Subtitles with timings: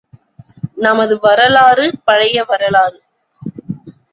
[0.75, 3.01] நமது வரலாறு, பழைய வரலாறு.